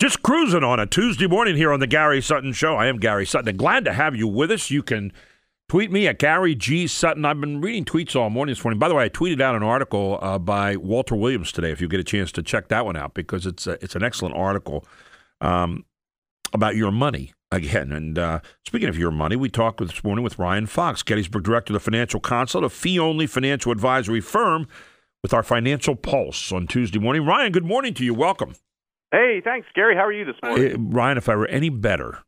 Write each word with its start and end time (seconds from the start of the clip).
Just 0.00 0.22
cruising 0.22 0.64
on 0.64 0.80
a 0.80 0.86
Tuesday 0.86 1.26
morning 1.26 1.56
here 1.56 1.70
on 1.70 1.80
the 1.80 1.86
Gary 1.86 2.22
Sutton 2.22 2.54
Show. 2.54 2.74
I 2.74 2.86
am 2.86 2.96
Gary 2.96 3.26
Sutton. 3.26 3.48
And 3.48 3.58
glad 3.58 3.84
to 3.84 3.92
have 3.92 4.16
you 4.16 4.26
with 4.26 4.50
us. 4.50 4.70
You 4.70 4.82
can 4.82 5.12
tweet 5.68 5.92
me 5.92 6.08
at 6.08 6.18
Gary 6.18 6.54
G 6.54 6.86
Sutton. 6.86 7.26
I've 7.26 7.38
been 7.38 7.60
reading 7.60 7.84
tweets 7.84 8.16
all 8.16 8.30
morning 8.30 8.54
this 8.54 8.64
morning. 8.64 8.78
By 8.78 8.88
the 8.88 8.94
way, 8.94 9.04
I 9.04 9.08
tweeted 9.10 9.42
out 9.42 9.54
an 9.54 9.62
article 9.62 10.18
uh, 10.22 10.38
by 10.38 10.76
Walter 10.76 11.14
Williams 11.14 11.52
today. 11.52 11.70
If 11.70 11.82
you 11.82 11.88
get 11.88 12.00
a 12.00 12.04
chance 12.04 12.32
to 12.32 12.42
check 12.42 12.68
that 12.68 12.86
one 12.86 12.96
out, 12.96 13.12
because 13.12 13.44
it's 13.44 13.66
a, 13.66 13.72
it's 13.84 13.94
an 13.94 14.02
excellent 14.02 14.34
article 14.36 14.86
um, 15.42 15.84
about 16.54 16.76
your 16.76 16.90
money 16.90 17.34
again. 17.52 17.92
And 17.92 18.18
uh, 18.18 18.40
speaking 18.64 18.88
of 18.88 18.96
your 18.96 19.10
money, 19.10 19.36
we 19.36 19.50
talked 19.50 19.86
this 19.86 20.02
morning 20.02 20.24
with 20.24 20.38
Ryan 20.38 20.64
Fox, 20.64 21.02
Gettysburg 21.02 21.44
Director 21.44 21.74
of 21.74 21.74
the 21.74 21.84
Financial 21.84 22.20
Consulate, 22.20 22.64
a 22.64 22.70
fee-only 22.70 23.26
financial 23.26 23.70
advisory 23.70 24.22
firm, 24.22 24.66
with 25.22 25.34
our 25.34 25.42
Financial 25.42 25.94
Pulse 25.94 26.52
on 26.52 26.66
Tuesday 26.66 26.98
morning. 26.98 27.26
Ryan, 27.26 27.52
good 27.52 27.66
morning 27.66 27.92
to 27.92 28.02
you. 28.02 28.14
Welcome. 28.14 28.54
Hey, 29.12 29.40
thanks, 29.42 29.66
Gary. 29.74 29.96
How 29.96 30.04
are 30.04 30.12
you 30.12 30.24
this 30.24 30.36
morning? 30.42 30.90
Ryan, 30.90 31.18
if 31.18 31.28
I 31.28 31.34
were 31.34 31.48
any 31.48 31.68
better, 31.68 32.18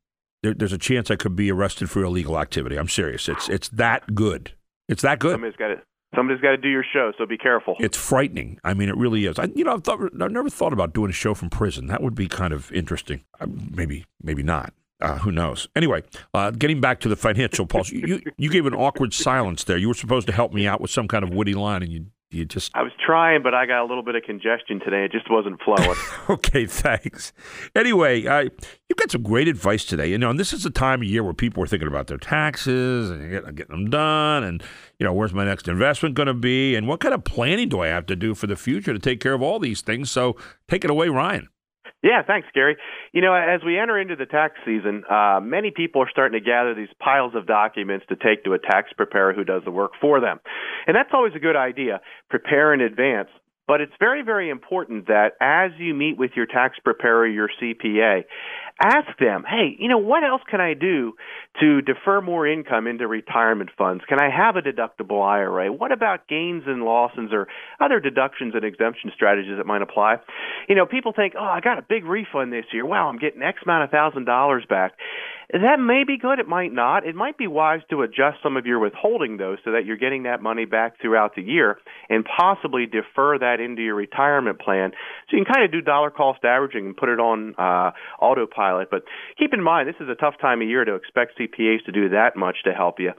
there, 0.42 0.52
there's 0.52 0.72
a 0.72 0.78
chance 0.78 1.10
I 1.10 1.16
could 1.16 1.36
be 1.36 1.50
arrested 1.50 1.90
for 1.90 2.02
illegal 2.02 2.38
activity. 2.38 2.76
I'm 2.76 2.88
serious. 2.88 3.28
It's 3.28 3.48
it's 3.48 3.68
that 3.68 4.14
good. 4.14 4.52
It's 4.88 5.02
that 5.02 5.20
good. 5.20 5.32
Somebody's 5.32 5.56
got 5.56 5.68
to 5.68 5.82
somebody's 6.14 6.42
got 6.42 6.50
to 6.50 6.56
do 6.56 6.68
your 6.68 6.84
show, 6.92 7.12
so 7.16 7.24
be 7.24 7.38
careful. 7.38 7.76
It's 7.78 7.96
frightening. 7.96 8.58
I 8.64 8.74
mean, 8.74 8.88
it 8.88 8.96
really 8.96 9.26
is. 9.26 9.38
I, 9.38 9.48
you 9.54 9.64
know, 9.64 9.74
I've, 9.74 9.84
thought, 9.84 10.00
I've 10.20 10.30
never 10.30 10.50
thought 10.50 10.72
about 10.72 10.92
doing 10.92 11.10
a 11.10 11.14
show 11.14 11.34
from 11.34 11.50
prison. 11.50 11.86
That 11.86 12.02
would 12.02 12.14
be 12.14 12.26
kind 12.28 12.52
of 12.52 12.70
interesting. 12.72 13.24
Uh, 13.40 13.46
maybe, 13.70 14.04
maybe 14.22 14.42
not. 14.42 14.74
Uh, 15.00 15.18
who 15.18 15.32
knows? 15.32 15.68
Anyway, 15.74 16.02
uh, 16.34 16.50
getting 16.52 16.80
back 16.80 17.00
to 17.00 17.08
the 17.08 17.16
financial 17.16 17.66
pulse, 17.66 17.90
you, 17.90 18.20
you 18.36 18.50
gave 18.50 18.66
an 18.66 18.74
awkward 18.74 19.12
silence 19.12 19.64
there. 19.64 19.76
You 19.76 19.88
were 19.88 19.94
supposed 19.94 20.28
to 20.28 20.32
help 20.32 20.52
me 20.52 20.66
out 20.66 20.80
with 20.80 20.92
some 20.92 21.08
kind 21.08 21.24
of 21.24 21.30
witty 21.30 21.54
line, 21.54 21.82
and 21.82 21.92
you 21.92 22.06
you 22.32 22.44
just 22.44 22.70
I 22.74 22.82
was 22.82 22.92
trying, 23.04 23.42
but 23.42 23.54
I 23.54 23.66
got 23.66 23.82
a 23.82 23.86
little 23.86 24.02
bit 24.02 24.14
of 24.14 24.22
congestion 24.22 24.80
today. 24.80 25.04
It 25.04 25.12
just 25.12 25.30
wasn't 25.30 25.60
flowing. 25.62 25.98
okay, 26.30 26.66
thanks. 26.66 27.32
Anyway, 27.74 28.26
uh, 28.26 28.40
you've 28.40 28.96
got 28.96 29.10
some 29.10 29.22
great 29.22 29.48
advice 29.48 29.84
today. 29.84 30.08
You 30.08 30.18
know, 30.18 30.30
and 30.30 30.40
this 30.40 30.52
is 30.52 30.62
the 30.62 30.70
time 30.70 31.02
of 31.02 31.08
year 31.08 31.22
where 31.22 31.34
people 31.34 31.62
are 31.62 31.66
thinking 31.66 31.88
about 31.88 32.06
their 32.06 32.18
taxes 32.18 33.10
and 33.10 33.30
getting, 33.30 33.54
getting 33.54 33.76
them 33.76 33.90
done, 33.90 34.44
and 34.44 34.62
you 34.98 35.04
know, 35.04 35.12
where's 35.12 35.34
my 35.34 35.44
next 35.44 35.68
investment 35.68 36.14
going 36.14 36.28
to 36.28 36.34
be, 36.34 36.74
and 36.74 36.88
what 36.88 37.00
kind 37.00 37.14
of 37.14 37.24
planning 37.24 37.68
do 37.68 37.80
I 37.80 37.88
have 37.88 38.06
to 38.06 38.16
do 38.16 38.34
for 38.34 38.46
the 38.46 38.56
future 38.56 38.92
to 38.92 38.98
take 38.98 39.20
care 39.20 39.34
of 39.34 39.42
all 39.42 39.58
these 39.58 39.80
things? 39.80 40.10
So, 40.10 40.36
take 40.68 40.84
it 40.84 40.90
away, 40.90 41.08
Ryan. 41.08 41.48
Yeah, 42.02 42.22
thanks, 42.26 42.48
Gary. 42.52 42.76
You 43.12 43.22
know, 43.22 43.32
as 43.32 43.62
we 43.64 43.78
enter 43.78 43.98
into 43.98 44.16
the 44.16 44.26
tax 44.26 44.54
season, 44.64 45.04
uh, 45.08 45.38
many 45.40 45.70
people 45.70 46.02
are 46.02 46.10
starting 46.10 46.38
to 46.38 46.44
gather 46.44 46.74
these 46.74 46.88
piles 46.98 47.34
of 47.36 47.46
documents 47.46 48.04
to 48.08 48.16
take 48.16 48.42
to 48.44 48.54
a 48.54 48.58
tax 48.58 48.92
preparer 48.96 49.32
who 49.32 49.44
does 49.44 49.62
the 49.64 49.70
work 49.70 49.92
for 50.00 50.20
them. 50.20 50.40
And 50.86 50.96
that's 50.96 51.10
always 51.12 51.32
a 51.36 51.38
good 51.38 51.54
idea. 51.54 52.00
Prepare 52.28 52.74
in 52.74 52.80
advance. 52.80 53.28
But 53.66 53.80
it's 53.80 53.92
very, 54.00 54.22
very 54.22 54.50
important 54.50 55.06
that 55.06 55.32
as 55.40 55.70
you 55.78 55.94
meet 55.94 56.18
with 56.18 56.32
your 56.34 56.46
tax 56.46 56.78
preparer, 56.82 57.26
your 57.26 57.48
CPA, 57.60 58.24
ask 58.82 59.16
them, 59.20 59.44
hey, 59.48 59.76
you 59.78 59.88
know, 59.88 59.98
what 59.98 60.24
else 60.24 60.42
can 60.50 60.60
I 60.60 60.74
do 60.74 61.14
to 61.60 61.80
defer 61.80 62.20
more 62.20 62.46
income 62.46 62.86
into 62.86 63.06
retirement 63.06 63.70
funds? 63.78 64.02
Can 64.08 64.18
I 64.20 64.30
have 64.34 64.56
a 64.56 64.62
deductible 64.62 65.24
IRA? 65.24 65.72
What 65.72 65.92
about 65.92 66.26
gains 66.26 66.64
and 66.66 66.82
losses 66.82 67.30
or 67.32 67.46
other 67.80 68.00
deductions 68.00 68.54
and 68.54 68.64
exemption 68.64 69.12
strategies 69.14 69.56
that 69.58 69.66
might 69.66 69.82
apply? 69.82 70.16
You 70.68 70.74
know, 70.74 70.86
people 70.86 71.12
think, 71.14 71.34
oh, 71.38 71.44
I 71.44 71.60
got 71.60 71.78
a 71.78 71.82
big 71.82 72.04
refund 72.04 72.52
this 72.52 72.64
year. 72.72 72.84
Wow, 72.84 73.08
I'm 73.08 73.18
getting 73.18 73.42
X 73.42 73.58
amount 73.64 73.84
of 73.84 73.90
thousand 73.90 74.24
dollars 74.24 74.64
back. 74.68 74.92
That 75.52 75.78
may 75.78 76.04
be 76.06 76.16
good. 76.16 76.38
It 76.38 76.48
might 76.48 76.72
not. 76.72 77.06
It 77.06 77.14
might 77.14 77.36
be 77.36 77.46
wise 77.46 77.80
to 77.90 78.00
adjust 78.00 78.38
some 78.42 78.56
of 78.56 78.64
your 78.64 78.78
withholding, 78.78 79.36
though, 79.36 79.56
so 79.62 79.72
that 79.72 79.84
you're 79.84 79.98
getting 79.98 80.22
that 80.22 80.42
money 80.42 80.64
back 80.64 80.98
throughout 80.98 81.34
the 81.36 81.42
year 81.42 81.78
and 82.08 82.24
possibly 82.24 82.86
defer 82.86 83.38
that 83.38 83.60
into 83.60 83.82
your 83.82 83.94
retirement 83.94 84.58
plan. 84.58 84.92
So 85.28 85.36
you 85.36 85.44
can 85.44 85.52
kind 85.52 85.64
of 85.66 85.70
do 85.70 85.82
dollar 85.82 86.10
cost 86.10 86.42
averaging 86.42 86.86
and 86.86 86.96
put 86.96 87.10
it 87.10 87.20
on 87.20 87.54
uh, 87.58 87.90
autopilot. 88.18 88.88
But 88.90 89.02
keep 89.38 89.52
in 89.52 89.62
mind, 89.62 89.88
this 89.88 90.00
is 90.00 90.08
a 90.08 90.14
tough 90.14 90.34
time 90.40 90.62
of 90.62 90.68
year 90.68 90.86
to 90.86 90.94
expect 90.94 91.38
CPAs 91.38 91.84
to 91.84 91.92
do 91.92 92.08
that 92.08 92.34
much 92.34 92.56
to 92.64 92.72
help 92.72 92.98
you 92.98 93.12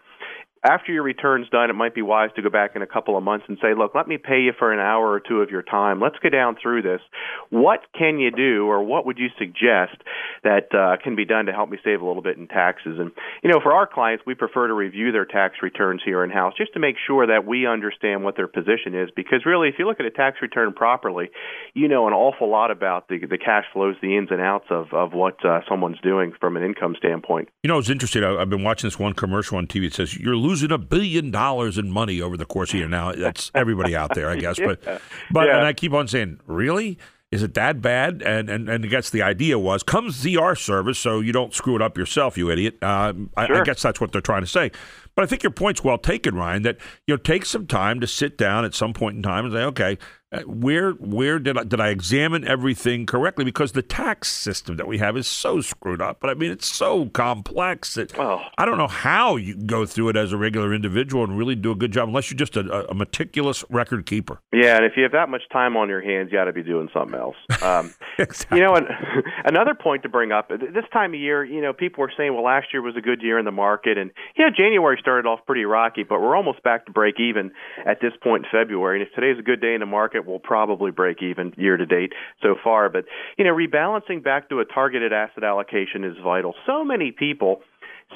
after 0.63 0.93
your 0.93 1.03
return's 1.03 1.49
done, 1.49 1.69
it 1.69 1.73
might 1.73 1.93
be 1.93 2.01
wise 2.01 2.29
to 2.35 2.41
go 2.41 2.49
back 2.49 2.71
in 2.75 2.81
a 2.81 2.87
couple 2.87 3.17
of 3.17 3.23
months 3.23 3.45
and 3.49 3.57
say, 3.61 3.73
look, 3.77 3.93
let 3.93 4.07
me 4.07 4.17
pay 4.17 4.39
you 4.39 4.53
for 4.57 4.71
an 4.71 4.79
hour 4.79 5.11
or 5.11 5.19
two 5.19 5.41
of 5.41 5.49
your 5.49 5.61
time. 5.61 5.99
Let's 5.99 6.15
go 6.23 6.29
down 6.29 6.55
through 6.61 6.83
this. 6.83 7.01
What 7.49 7.81
can 7.97 8.17
you 8.17 8.31
do, 8.31 8.67
or 8.67 8.81
what 8.81 9.05
would 9.05 9.17
you 9.17 9.27
suggest 9.37 10.01
that 10.43 10.73
uh, 10.73 11.03
can 11.03 11.17
be 11.17 11.25
done 11.25 11.47
to 11.47 11.51
help 11.51 11.69
me 11.69 11.77
save 11.83 12.01
a 12.01 12.05
little 12.05 12.21
bit 12.21 12.37
in 12.37 12.47
taxes? 12.47 12.97
And, 12.97 13.11
you 13.43 13.51
know, 13.51 13.59
for 13.61 13.73
our 13.73 13.85
clients, 13.85 14.23
we 14.25 14.35
prefer 14.35 14.67
to 14.67 14.73
review 14.73 15.11
their 15.11 15.25
tax 15.25 15.55
returns 15.61 16.01
here 16.05 16.23
in 16.23 16.29
house 16.29 16.53
just 16.57 16.73
to 16.73 16.79
make 16.79 16.95
sure 17.05 17.27
that 17.27 17.45
we 17.45 17.67
understand 17.67 18.23
what 18.23 18.37
their 18.37 18.47
position 18.47 18.95
is. 18.95 19.09
Because 19.13 19.45
really, 19.45 19.67
if 19.67 19.75
you 19.77 19.85
look 19.85 19.99
at 19.99 20.05
a 20.05 20.11
tax 20.11 20.37
return 20.41 20.71
properly, 20.73 21.29
you 21.73 21.89
know 21.89 22.07
an 22.07 22.13
awful 22.13 22.49
lot 22.49 22.71
about 22.71 23.09
the, 23.09 23.19
the 23.19 23.37
cash 23.37 23.65
flows, 23.73 23.95
the 24.01 24.15
ins 24.15 24.29
and 24.31 24.39
outs 24.39 24.67
of, 24.69 24.93
of 24.93 25.11
what 25.11 25.43
uh, 25.45 25.59
someone's 25.67 25.99
doing 26.01 26.31
from 26.39 26.55
an 26.55 26.63
income 26.63 26.95
standpoint. 26.97 27.49
You 27.63 27.67
know, 27.67 27.79
it's 27.79 27.89
interesting. 27.89 28.23
I, 28.23 28.35
I've 28.35 28.49
been 28.49 28.63
watching 28.63 28.87
this 28.87 28.97
one 28.97 29.13
commercial 29.13 29.57
on 29.57 29.67
TV. 29.67 29.87
It 29.87 29.93
says, 29.93 30.17
you're 30.17 30.37
losing 30.37 30.52
losing 30.53 30.71
a 30.71 30.77
billion 30.77 31.31
dollars 31.31 31.77
in 31.79 31.89
money 31.89 32.21
over 32.21 32.37
the 32.37 32.45
course 32.45 32.69
of 32.73 32.79
year. 32.79 32.87
Now 32.87 33.11
that's 33.11 33.49
everybody 33.55 33.95
out 33.95 34.13
there, 34.13 34.29
I 34.29 34.35
guess. 34.35 34.59
But 34.59 34.83
but 35.31 35.47
Yeah. 35.47 35.57
and 35.57 35.65
I 35.65 35.73
keep 35.73 35.93
on 35.93 36.07
saying, 36.07 36.39
really? 36.45 36.97
Is 37.31 37.41
it 37.41 37.55
that 37.55 37.81
bad? 37.81 38.21
And 38.21 38.47
and 38.47 38.69
and 38.69 38.85
I 38.85 38.87
guess 38.87 39.09
the 39.09 39.23
idea 39.23 39.57
was 39.57 39.81
comes 39.81 40.23
ZR 40.23 40.55
service 40.55 40.99
so 40.99 41.19
you 41.19 41.31
don't 41.31 41.51
screw 41.51 41.75
it 41.75 41.81
up 41.81 41.97
yourself, 41.97 42.37
you 42.37 42.51
idiot. 42.51 42.77
Uh, 42.83 43.13
I, 43.35 43.47
I 43.47 43.63
guess 43.63 43.81
that's 43.81 43.99
what 43.99 44.11
they're 44.11 44.21
trying 44.21 44.43
to 44.43 44.47
say. 44.47 44.69
But 45.15 45.23
I 45.23 45.25
think 45.25 45.41
your 45.41 45.51
point's 45.51 45.83
well 45.83 45.97
taken, 45.97 46.35
Ryan. 46.35 46.61
That 46.61 46.77
you 47.07 47.13
know, 47.15 47.17
take 47.17 47.45
some 47.47 47.65
time 47.65 47.99
to 48.01 48.05
sit 48.07 48.37
down 48.37 48.65
at 48.65 48.75
some 48.75 48.93
point 48.93 49.15
in 49.17 49.23
time 49.23 49.45
and 49.45 49.53
say, 49.53 49.63
okay, 49.63 49.97
where 50.45 50.91
where 50.91 51.39
did 51.39 51.57
I, 51.57 51.63
did 51.63 51.79
I 51.79 51.89
examine 51.89 52.47
everything 52.47 53.05
correctly? 53.05 53.45
Because 53.45 53.71
the 53.73 53.81
tax 53.81 54.31
system 54.31 54.77
that 54.77 54.87
we 54.87 54.97
have 54.97 55.15
is 55.17 55.27
so 55.27 55.61
screwed 55.61 56.01
up. 56.01 56.19
But 56.19 56.29
I 56.29 56.33
mean, 56.33 56.51
it's 56.51 56.67
so 56.67 57.07
complex 57.07 57.95
that. 57.95 58.17
I 58.57 58.65
don't 58.65 58.77
know 58.77 58.87
how 58.87 59.35
you 59.35 59.55
go 59.55 59.85
through 59.85 60.09
it 60.09 60.17
as 60.17 60.31
a 60.31 60.37
regular 60.37 60.73
individual 60.73 61.23
and 61.23 61.37
really 61.37 61.55
do 61.55 61.71
a 61.71 61.75
good 61.75 61.91
job, 61.91 62.07
unless 62.07 62.29
you're 62.31 62.37
just 62.37 62.57
a, 62.57 62.89
a 62.89 62.93
meticulous 62.93 63.63
record 63.69 64.05
keeper. 64.05 64.39
Yeah, 64.51 64.77
and 64.77 64.85
if 64.85 64.93
you 64.95 65.03
have 65.03 65.11
that 65.13 65.29
much 65.29 65.43
time 65.51 65.77
on 65.77 65.89
your 65.89 66.01
hands, 66.01 66.29
you 66.31 66.37
got 66.37 66.45
to 66.45 66.53
be 66.53 66.63
doing 66.63 66.89
something 66.93 67.17
else. 67.17 67.35
Um, 67.61 67.93
Exactly. 68.19 68.59
You 68.59 68.65
know, 68.65 68.75
and 68.75 68.87
another 69.45 69.73
point 69.73 70.03
to 70.03 70.09
bring 70.09 70.31
up 70.31 70.49
this 70.49 70.85
time 70.91 71.13
of 71.13 71.19
year, 71.19 71.43
you 71.43 71.61
know, 71.61 71.73
people 71.73 72.01
were 72.01 72.11
saying, 72.15 72.33
well, 72.33 72.43
last 72.43 72.67
year 72.71 72.81
was 72.81 72.95
a 72.95 73.01
good 73.01 73.21
year 73.21 73.39
in 73.39 73.45
the 73.45 73.51
market, 73.51 73.97
and 73.97 74.11
you 74.35 74.45
know, 74.45 74.51
January 74.55 74.97
started 74.99 75.27
off 75.27 75.39
pretty 75.45 75.65
rocky, 75.65 76.03
but 76.03 76.21
we're 76.21 76.35
almost 76.35 76.61
back 76.63 76.85
to 76.85 76.91
break 76.91 77.19
even 77.19 77.51
at 77.85 78.01
this 78.01 78.13
point 78.21 78.45
in 78.45 78.51
February. 78.51 78.99
And 78.99 79.07
if 79.07 79.13
today's 79.13 79.39
a 79.39 79.43
good 79.43 79.61
day 79.61 79.73
in 79.73 79.79
the 79.79 79.85
market, 79.85 80.22
we'll 80.25 80.39
probably 80.39 80.91
break 80.91 81.21
even 81.21 81.53
year 81.57 81.77
to 81.77 81.85
date 81.85 82.13
so 82.41 82.55
far. 82.63 82.89
But 82.89 83.05
you 83.37 83.45
know, 83.45 83.53
rebalancing 83.53 84.23
back 84.23 84.49
to 84.49 84.59
a 84.59 84.65
targeted 84.65 85.13
asset 85.13 85.43
allocation 85.43 86.03
is 86.03 86.15
vital. 86.23 86.53
So 86.65 86.83
many 86.83 87.11
people 87.11 87.61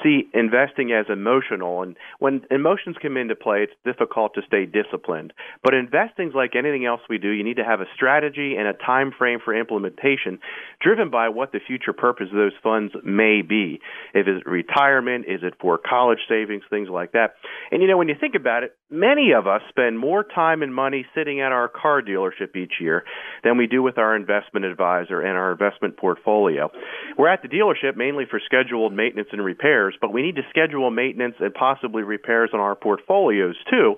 see 0.02 0.28
investing 0.34 0.92
as 0.92 1.06
emotional. 1.08 1.82
And 1.82 1.96
when 2.18 2.42
emotions 2.50 2.96
come 3.00 3.16
into 3.16 3.34
play 3.34 3.62
it's 3.62 3.72
difficult 3.84 4.34
to 4.34 4.42
stay 4.46 4.66
disciplined. 4.66 5.32
But 5.62 5.74
investing's 5.74 6.34
like 6.34 6.56
anything 6.56 6.84
else 6.86 7.00
we 7.08 7.18
do. 7.18 7.30
You 7.30 7.44
need 7.44 7.56
to 7.56 7.64
have 7.64 7.80
a 7.80 7.86
strategy 7.94 8.56
and 8.58 8.68
a 8.68 8.72
time 8.72 9.12
frame 9.16 9.38
for 9.44 9.54
implementation 9.54 10.38
driven 10.80 11.10
by 11.10 11.28
what 11.28 11.52
the 11.52 11.60
future 11.66 11.92
purpose 11.92 12.28
of 12.30 12.36
those 12.36 12.52
funds 12.62 12.92
may 13.04 13.42
be. 13.42 13.80
If 14.14 14.26
it's 14.26 14.46
retirement 14.46 15.26
is 15.28 15.40
it 15.42 15.54
for 15.60 15.78
college 15.78 16.20
savings 16.28 16.64
things 16.70 16.88
like 16.88 17.12
that. 17.12 17.34
And 17.70 17.82
you 17.82 17.88
know 17.88 17.98
when 17.98 18.08
you 18.08 18.16
think 18.18 18.34
about 18.34 18.62
it 18.62 18.76
many 18.90 19.32
of 19.32 19.46
us 19.46 19.60
spend 19.68 19.98
more 19.98 20.24
time 20.24 20.62
and 20.62 20.74
money 20.74 21.04
sitting 21.14 21.40
at 21.40 21.52
our 21.52 21.68
car 21.68 22.00
dealership 22.00 22.56
each 22.56 22.74
year 22.80 23.04
than 23.44 23.56
we 23.56 23.66
do 23.66 23.82
with 23.82 23.98
our 23.98 24.16
investment 24.16 24.64
advisor 24.64 25.20
and 25.20 25.36
our 25.36 25.52
investment 25.52 25.96
portfolio. 25.96 26.70
We're 27.16 27.28
at 27.28 27.42
the 27.42 27.48
dealership 27.48 27.96
mainly 27.96 28.24
for 28.28 28.40
scheduled 28.44 28.92
maintenance 28.92 29.28
and 29.32 29.44
repairs, 29.44 29.87
but 30.00 30.12
we 30.12 30.22
need 30.22 30.36
to 30.36 30.42
schedule 30.50 30.90
maintenance 30.90 31.34
and 31.40 31.52
possibly 31.54 32.02
repairs 32.02 32.50
on 32.52 32.60
our 32.60 32.74
portfolios 32.74 33.56
too, 33.70 33.96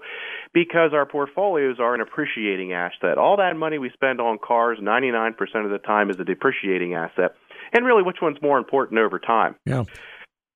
because 0.53 0.93
our 0.93 1.07
portfolios 1.07 1.77
are 1.79 1.95
an 1.95 2.01
appreciating 2.01 2.73
asset. 2.73 3.19
All 3.19 3.37
that 3.37 3.57
money 3.57 3.79
we 3.79 3.91
spend 3.91 4.21
on 4.21 4.39
cars, 4.39 4.79
99% 4.81 5.31
of 5.65 5.71
the 5.71 5.79
time, 5.79 6.11
is 6.11 6.17
a 6.21 6.25
depreciating 6.25 6.95
asset. 6.95 7.35
And 7.73 7.85
really, 7.85 8.03
which 8.03 8.19
one's 8.21 8.41
more 8.43 8.59
important 8.59 8.99
over 8.99 9.19
time? 9.19 9.55
Yeah. 9.65 9.85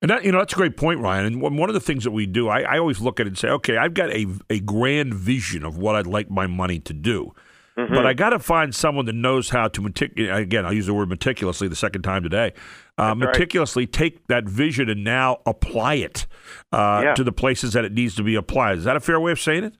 And 0.01 0.11
that, 0.11 0.25
you 0.25 0.31
know 0.31 0.39
that's 0.39 0.53
a 0.53 0.57
great 0.57 0.77
point, 0.77 0.99
Ryan. 0.99 1.25
And 1.25 1.41
one 1.41 1.57
one 1.57 1.69
of 1.69 1.73
the 1.73 1.79
things 1.79 2.03
that 2.03 2.11
we 2.11 2.25
do, 2.25 2.49
I, 2.49 2.61
I 2.61 2.77
always 2.79 2.99
look 2.99 3.19
at 3.19 3.25
it 3.25 3.29
and 3.29 3.37
say, 3.37 3.47
okay, 3.47 3.77
I've 3.77 3.93
got 3.93 4.11
a 4.11 4.27
a 4.49 4.59
grand 4.59 5.13
vision 5.13 5.63
of 5.63 5.77
what 5.77 5.95
I'd 5.95 6.05
like 6.05 6.29
my 6.29 6.47
money 6.47 6.79
to 6.79 6.93
do, 6.93 7.33
but 7.75 8.05
I 8.05 8.13
got 8.13 8.29
to 8.29 8.39
find 8.39 8.73
someone 8.73 9.05
that 9.05 9.15
knows 9.15 9.49
how 9.49 9.67
to 9.67 9.81
metic- 9.81 10.17
Again, 10.17 10.65
I'll 10.65 10.73
use 10.73 10.85
the 10.85 10.93
word 10.93 11.09
meticulously 11.09 11.67
the 11.67 11.75
second 11.75 12.03
time 12.03 12.23
today. 12.23 12.53
Uh, 12.97 13.13
That's 13.13 13.19
right. 13.19 13.33
meticulously 13.33 13.85
take 13.87 14.25
that 14.27 14.45
vision 14.45 14.89
and 14.89 15.03
now 15.03 15.39
apply 15.45 15.95
it 15.95 16.25
uh, 16.71 17.01
Yeah. 17.03 17.13
to 17.15 17.23
the 17.23 17.31
places 17.33 17.73
that 17.73 17.83
it 17.83 17.91
needs 17.91 18.15
to 18.15 18.23
be 18.23 18.35
applied. 18.35 18.77
Is 18.77 18.85
that 18.85 18.95
a 18.95 19.01
fair 19.01 19.19
way 19.19 19.31
of 19.33 19.39
saying 19.41 19.65
it? 19.65 19.75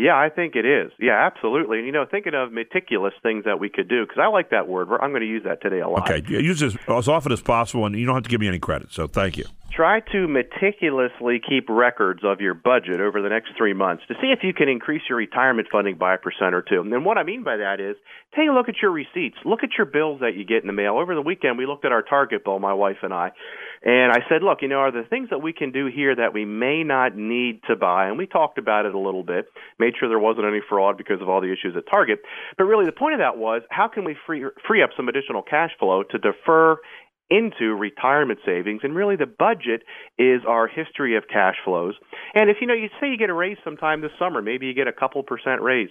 Yeah, 0.00 0.16
I 0.16 0.30
think 0.30 0.56
it 0.56 0.64
is. 0.64 0.92
Yeah, 0.98 1.26
absolutely. 1.26 1.78
And 1.78 1.86
you 1.86 1.92
know, 1.92 2.06
thinking 2.10 2.32
of 2.34 2.52
meticulous 2.52 3.12
things 3.22 3.44
that 3.44 3.60
we 3.60 3.68
could 3.68 3.86
do 3.86 4.06
because 4.06 4.18
I 4.18 4.28
like 4.28 4.48
that 4.48 4.66
word. 4.66 4.88
I'm 4.90 5.10
going 5.10 5.20
to 5.20 5.28
use 5.28 5.44
that 5.44 5.60
today 5.60 5.80
a 5.80 5.88
lot. 5.88 6.10
Okay, 6.10 6.26
use 6.26 6.60
this 6.60 6.74
as 6.88 7.06
often 7.06 7.32
as 7.32 7.42
possible, 7.42 7.84
and 7.84 7.94
you 7.94 8.06
don't 8.06 8.14
have 8.14 8.24
to 8.24 8.30
give 8.30 8.40
me 8.40 8.48
any 8.48 8.58
credit. 8.58 8.92
So 8.92 9.06
thank 9.06 9.36
you. 9.36 9.44
Try 9.76 10.00
to 10.12 10.26
meticulously 10.26 11.40
keep 11.46 11.68
records 11.68 12.22
of 12.24 12.40
your 12.40 12.54
budget 12.54 13.00
over 13.00 13.22
the 13.22 13.28
next 13.28 13.50
three 13.56 13.74
months 13.74 14.02
to 14.08 14.14
see 14.14 14.32
if 14.32 14.40
you 14.42 14.52
can 14.52 14.68
increase 14.68 15.02
your 15.08 15.18
retirement 15.18 15.68
funding 15.70 15.96
by 15.96 16.14
a 16.14 16.18
percent 16.18 16.54
or 16.54 16.62
two. 16.62 16.80
And 16.80 17.04
what 17.04 17.18
I 17.18 17.22
mean 17.22 17.44
by 17.44 17.58
that 17.58 17.78
is 17.78 17.96
take 18.34 18.48
a 18.48 18.52
look 18.52 18.68
at 18.68 18.76
your 18.82 18.90
receipts, 18.90 19.36
look 19.44 19.62
at 19.62 19.70
your 19.78 19.86
bills 19.86 20.20
that 20.20 20.34
you 20.34 20.44
get 20.44 20.62
in 20.62 20.66
the 20.66 20.72
mail. 20.72 20.96
Over 20.98 21.14
the 21.14 21.22
weekend, 21.22 21.56
we 21.56 21.66
looked 21.66 21.84
at 21.84 21.92
our 21.92 22.02
Target 22.02 22.44
bill, 22.44 22.58
my 22.58 22.74
wife 22.74 22.98
and 23.02 23.14
I, 23.14 23.30
and 23.82 24.12
I 24.12 24.20
said, 24.28 24.42
look, 24.42 24.58
you 24.60 24.68
know, 24.68 24.76
are 24.76 24.92
there 24.92 25.06
things 25.08 25.30
that 25.30 25.42
we 25.42 25.52
can 25.54 25.72
do 25.72 25.86
here 25.86 26.14
that 26.14 26.34
we 26.34 26.44
may 26.44 26.84
not 26.84 27.16
need 27.16 27.62
to 27.68 27.76
buy? 27.76 28.08
And 28.08 28.18
we 28.18 28.26
talked 28.26 28.58
about 28.58 28.84
it 28.84 28.94
a 28.94 28.98
little 28.98 29.22
bit, 29.22 29.46
made 29.78 29.94
sure 29.98 30.08
there 30.08 30.18
wasn't 30.18 30.46
any 30.46 30.60
fraud 30.68 30.98
because 30.98 31.22
of 31.22 31.28
all 31.28 31.40
the 31.40 31.52
issues 31.52 31.74
at 31.76 31.84
Target. 31.90 32.20
But 32.58 32.64
really, 32.64 32.84
the 32.84 32.92
point 32.92 33.14
of 33.14 33.20
that 33.20 33.38
was 33.38 33.62
how 33.70 33.88
can 33.88 34.04
we 34.04 34.16
free, 34.26 34.44
free 34.66 34.82
up 34.82 34.90
some 34.96 35.08
additional 35.08 35.42
cash 35.42 35.70
flow 35.78 36.02
to 36.02 36.18
defer 36.18 36.76
into 37.30 37.72
retirement 37.74 38.40
savings. 38.44 38.80
And 38.82 38.94
really, 38.94 39.16
the 39.16 39.26
budget 39.26 39.82
is 40.18 40.42
our 40.46 40.66
history 40.66 41.16
of 41.16 41.24
cash 41.32 41.54
flows. 41.64 41.94
And 42.34 42.50
if 42.50 42.56
you 42.60 42.66
know, 42.66 42.74
you 42.74 42.88
say 43.00 43.08
you 43.08 43.16
get 43.16 43.30
a 43.30 43.34
raise 43.34 43.56
sometime 43.62 44.00
this 44.00 44.10
summer, 44.18 44.42
maybe 44.42 44.66
you 44.66 44.74
get 44.74 44.88
a 44.88 44.92
couple 44.92 45.22
percent 45.22 45.62
raise. 45.62 45.90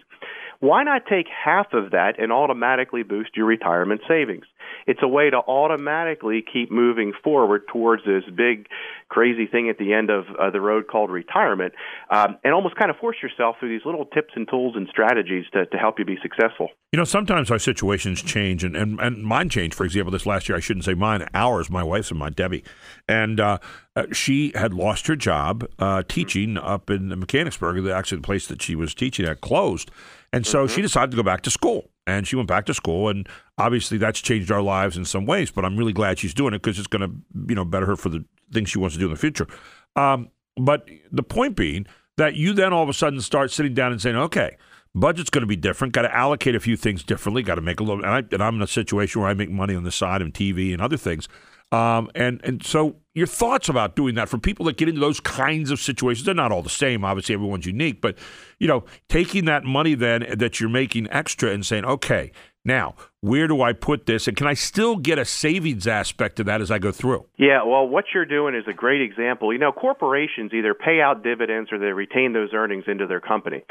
Why 0.59 0.83
not 0.83 1.03
take 1.09 1.27
half 1.27 1.67
of 1.73 1.91
that 1.91 2.19
and 2.19 2.31
automatically 2.33 3.03
boost 3.03 3.29
your 3.35 3.45
retirement 3.45 4.01
savings? 4.07 4.45
It's 4.87 5.01
a 5.03 5.07
way 5.07 5.29
to 5.29 5.37
automatically 5.37 6.43
keep 6.51 6.71
moving 6.71 7.13
forward 7.23 7.63
towards 7.71 8.03
this 8.05 8.23
big, 8.35 8.67
crazy 9.09 9.45
thing 9.45 9.69
at 9.69 9.77
the 9.77 9.93
end 9.93 10.09
of 10.09 10.25
uh, 10.39 10.49
the 10.49 10.61
road 10.61 10.87
called 10.87 11.09
retirement, 11.09 11.73
um, 12.09 12.37
and 12.43 12.53
almost 12.53 12.75
kind 12.75 12.91
of 12.91 12.97
force 12.97 13.17
yourself 13.21 13.57
through 13.59 13.69
these 13.69 13.85
little 13.85 14.05
tips 14.05 14.33
and 14.35 14.47
tools 14.49 14.75
and 14.75 14.87
strategies 14.89 15.45
to, 15.53 15.65
to 15.67 15.77
help 15.77 15.99
you 15.99 16.05
be 16.05 16.17
successful. 16.21 16.69
You 16.91 16.97
know, 16.97 17.03
sometimes 17.03 17.51
our 17.51 17.59
situations 17.59 18.21
change, 18.21 18.63
and, 18.63 18.75
and, 18.75 18.99
and 18.99 19.23
mine 19.23 19.49
changed. 19.49 19.75
For 19.75 19.85
example, 19.85 20.11
this 20.11 20.25
last 20.25 20.49
year, 20.49 20.57
I 20.57 20.61
shouldn't 20.61 20.85
say 20.85 20.93
mine, 20.93 21.27
ours, 21.33 21.69
my 21.69 21.83
wife's 21.83 22.09
and 22.09 22.19
my 22.19 22.29
Debbie. 22.29 22.63
And 23.07 23.39
uh, 23.39 23.59
uh, 23.95 24.05
she 24.11 24.51
had 24.55 24.73
lost 24.73 25.07
her 25.07 25.15
job 25.15 25.67
uh, 25.77 26.03
teaching 26.07 26.57
up 26.57 26.89
in 26.89 27.09
Mechanicsburg, 27.09 27.85
actually 27.87 28.17
the 28.17 28.23
place 28.23 28.47
that 28.47 28.61
she 28.61 28.75
was 28.75 28.95
teaching 28.95 29.25
at 29.25 29.41
closed. 29.41 29.91
And 30.31 30.45
so 30.45 30.65
mm-hmm. 30.65 30.75
she 30.75 30.81
decided 30.81 31.11
to 31.11 31.17
go 31.17 31.23
back 31.23 31.41
to 31.41 31.51
school. 31.51 31.89
And 32.17 32.27
she 32.27 32.35
went 32.35 32.47
back 32.47 32.65
to 32.65 32.73
school, 32.73 33.09
and 33.09 33.27
obviously 33.57 33.97
that's 33.97 34.19
changed 34.19 34.51
our 34.51 34.61
lives 34.61 34.97
in 34.97 35.05
some 35.05 35.25
ways. 35.25 35.51
But 35.51 35.65
I'm 35.65 35.77
really 35.77 35.93
glad 35.93 36.19
she's 36.19 36.33
doing 36.33 36.53
it 36.53 36.61
because 36.61 36.79
it's 36.79 36.87
going 36.87 37.01
to, 37.01 37.15
you 37.47 37.55
know, 37.55 37.65
better 37.65 37.85
her 37.85 37.95
for 37.95 38.09
the 38.09 38.25
things 38.51 38.69
she 38.69 38.79
wants 38.79 38.95
to 38.95 38.99
do 38.99 39.05
in 39.05 39.11
the 39.11 39.19
future. 39.19 39.47
Um, 39.95 40.29
but 40.57 40.89
the 41.11 41.23
point 41.23 41.55
being 41.55 41.85
that 42.17 42.35
you 42.35 42.53
then 42.53 42.73
all 42.73 42.83
of 42.83 42.89
a 42.89 42.93
sudden 42.93 43.21
start 43.21 43.51
sitting 43.51 43.73
down 43.73 43.91
and 43.91 44.01
saying, 44.01 44.15
okay, 44.15 44.57
budget's 44.93 45.29
going 45.29 45.41
to 45.41 45.47
be 45.47 45.55
different. 45.55 45.93
Got 45.93 46.03
to 46.03 46.15
allocate 46.15 46.55
a 46.55 46.59
few 46.59 46.75
things 46.75 47.03
differently. 47.03 47.43
Got 47.43 47.55
to 47.55 47.61
make 47.61 47.79
a 47.79 47.83
little. 47.83 48.03
And, 48.03 48.27
I, 48.41 48.45
am 48.47 48.55
in 48.55 48.61
a 48.61 48.67
situation 48.67 49.21
where 49.21 49.29
I 49.29 49.33
make 49.33 49.49
money 49.49 49.75
on 49.75 49.83
the 49.83 49.91
side 49.91 50.21
and 50.21 50.33
TV 50.33 50.73
and 50.73 50.81
other 50.81 50.97
things. 50.97 51.27
Um, 51.71 52.09
and 52.15 52.41
and 52.43 52.63
so 52.65 52.95
your 53.13 53.27
thoughts 53.27 53.69
about 53.69 53.95
doing 53.95 54.15
that 54.15 54.29
for 54.29 54.37
people 54.37 54.65
that 54.65 54.77
get 54.77 54.89
into 54.89 55.01
those 55.01 55.19
kinds 55.19 55.71
of 55.71 55.79
situations. 55.79 56.25
They're 56.25 56.33
not 56.33 56.51
all 56.51 56.63
the 56.63 56.69
same. 56.69 57.05
Obviously, 57.05 57.35
everyone's 57.35 57.65
unique, 57.65 58.01
but 58.01 58.17
you 58.59 58.67
know, 58.67 58.85
taking 59.07 59.45
that 59.45 59.63
money 59.63 59.93
then 59.93 60.25
that 60.37 60.59
you're 60.59 60.69
making 60.69 61.07
extra 61.11 61.51
and 61.51 61.65
saying, 61.65 61.85
okay, 61.85 62.31
now, 62.65 62.95
where 63.21 63.47
do 63.47 63.61
I 63.61 63.73
put 63.73 64.05
this? 64.05 64.27
And 64.27 64.37
can 64.37 64.47
I 64.47 64.53
still 64.53 64.95
get 64.95 65.19
a 65.19 65.25
savings 65.25 65.87
aspect 65.87 66.37
to 66.37 66.43
that 66.45 66.61
as 66.61 66.71
I 66.71 66.79
go 66.79 66.91
through? 66.91 67.25
Yeah, 67.37 67.63
well, 67.65 67.85
what 67.85 68.05
you're 68.13 68.25
doing 68.25 68.55
is 68.55 68.63
a 68.69 68.73
great 68.73 69.01
example. 69.01 69.51
You 69.51 69.59
know, 69.59 69.73
corporations 69.73 70.51
either 70.53 70.73
pay 70.73 71.01
out 71.01 71.21
dividends 71.21 71.69
or 71.71 71.79
they 71.79 71.87
retain 71.87 72.31
those 72.31 72.49
earnings 72.53 72.85
into 72.87 73.07
their 73.07 73.19
company. 73.19 73.63